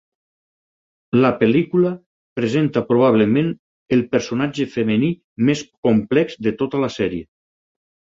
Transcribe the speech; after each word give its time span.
La 1.23 1.29
pel·lícula 1.41 1.89
presenta 2.39 2.81
probablement 2.87 3.51
el 3.97 4.01
personatge 4.15 4.67
femení 4.77 5.11
més 5.51 5.61
complex 5.89 6.39
de 6.49 6.55
tota 6.63 6.81
la 6.87 6.91
sèrie. 6.97 7.29